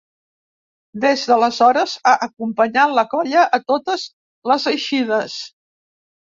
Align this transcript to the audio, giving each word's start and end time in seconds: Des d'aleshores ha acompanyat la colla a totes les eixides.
Des 1.01 1.25
d'aleshores 1.31 1.93
ha 2.11 2.13
acompanyat 2.27 2.95
la 3.01 3.03
colla 3.11 3.45
a 3.59 3.61
totes 3.75 4.07
les 4.53 4.67
eixides. 4.73 5.39